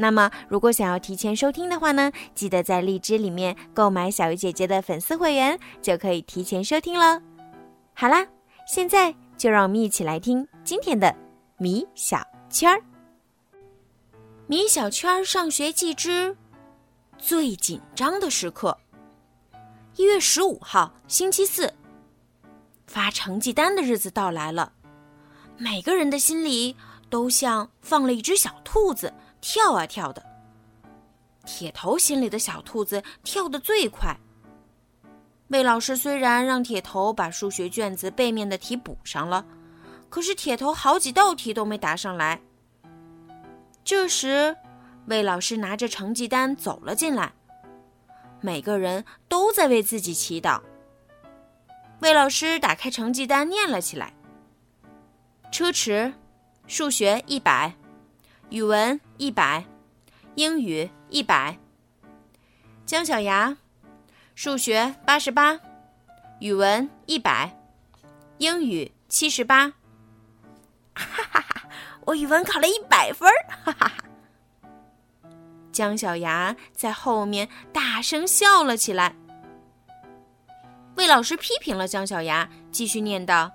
[0.00, 7.20] 那么，如果想要提前收听的话呢，记得在荔枝里面购买小鱼姐姐的粉丝会员，就可以提前收听了。
[7.94, 8.24] 好啦，
[8.64, 11.12] 现在就让我们一起来听今天的
[11.56, 12.80] 米小圈儿。
[14.46, 16.34] 米小圈儿上学记之
[17.18, 18.78] 最紧张的时刻。
[19.96, 21.74] 一月十五号，星期四，
[22.86, 24.72] 发成绩单的日子到来了，
[25.56, 26.76] 每个人的心里
[27.10, 29.12] 都像放了一只小兔子。
[29.40, 30.24] 跳啊跳的，
[31.46, 34.16] 铁头心里的小兔子跳得最快。
[35.48, 39.46] 魏老师虽然让铁头把数学卷子背面的题补上了，
[40.10, 42.40] 可是铁头好几道题都没答上来。
[43.82, 44.54] 这时，
[45.06, 47.32] 魏老师拿着成绩单走了进来，
[48.42, 50.60] 每个人都在为自己祈祷。
[52.00, 54.12] 魏老师打开成绩单念了起来
[55.50, 56.12] ：“车迟，
[56.66, 57.72] 数学一百。”
[58.50, 59.62] 语文一百，
[60.34, 61.58] 英语一百。
[62.86, 63.58] 姜小牙，
[64.34, 65.60] 数学八十八，
[66.40, 67.54] 语文一百，
[68.38, 69.74] 英语七十八。
[70.94, 71.68] 哈哈哈！
[72.06, 73.34] 我语文考了一百分儿！
[73.64, 74.04] 哈哈哈！
[75.70, 79.14] 姜小牙在后面大声笑了起来。
[80.96, 83.52] 魏老师批评了姜小牙，继续念道：“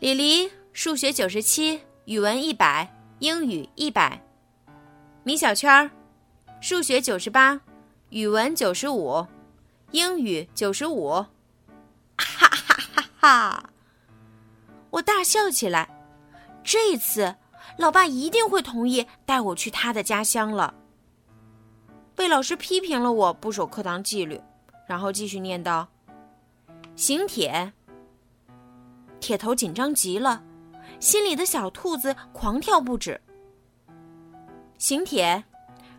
[0.00, 2.90] 李黎，数学九十七，语文一百。”
[3.22, 4.20] 英语一百，
[5.22, 5.88] 米小圈儿，
[6.60, 7.60] 数学九十八，
[8.08, 9.24] 语文九十五，
[9.92, 11.08] 英语九十五，
[12.16, 12.48] 哈哈
[12.96, 13.70] 哈哈！
[14.90, 15.88] 我大笑起来。
[16.64, 17.36] 这次，
[17.78, 20.74] 老爸一定会同意带我去他的家乡了。
[22.16, 24.40] 被老师批评了我不守课堂纪律，
[24.84, 25.86] 然后继续念道
[26.96, 27.72] ：“邢铁，
[29.20, 30.42] 铁头紧张极了。”
[31.02, 33.20] 心里的小兔子狂跳不止。
[34.78, 35.42] 邢铁，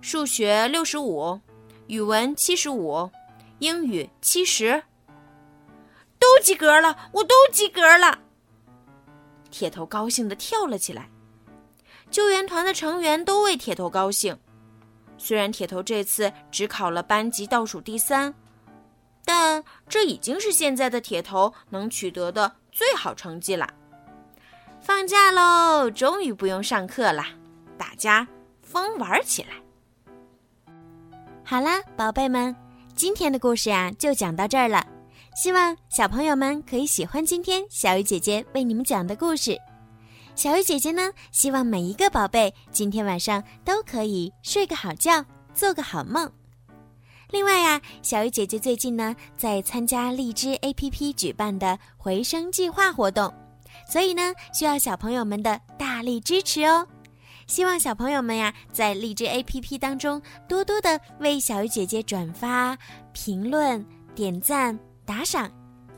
[0.00, 1.40] 数学六十五，
[1.88, 3.10] 语文七十五，
[3.58, 4.80] 英语七十，
[6.20, 8.16] 都及格了，我都及格了。
[9.50, 11.10] 铁头高兴的跳了起来。
[12.08, 14.38] 救援团的成员都为铁头高兴。
[15.18, 18.32] 虽然铁头这次只考了班级倒数第三，
[19.24, 23.68] 但这已经是现在的铁头能取得的最好成绩了。
[24.82, 27.22] 放假喽，终于不用上课了，
[27.78, 28.26] 大家
[28.62, 29.50] 疯玩起来。
[31.44, 32.54] 好啦，宝贝们，
[32.92, 34.84] 今天的故事呀就讲到这儿了。
[35.36, 39.56] 希望小朋友们可以喜欢今天小鱼姐姐为你们讲的故事。
[40.34, 46.28] 小鱼姐姐呢，希望每一个宝贝今天晚上都可以睡个好觉，做个好梦。
[47.30, 53.32] 另外呀，小鱼姐姐最近呢在参加荔枝 APP 举办的回声计划活动。
[53.88, 56.86] 所以呢，需要小朋友们的大力支持哦！
[57.46, 62.78] 希望小朋友们呀，在荔枝 APP 当中多多的为小鱼姐姐转发、
[63.12, 63.84] 评论、
[64.14, 65.50] 点赞、打赏，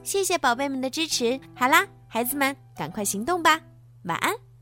[0.03, 1.39] 谢谢宝贝们的支持！
[1.55, 3.61] 好啦，孩子们，赶快行动吧！
[4.05, 4.54] 晚安。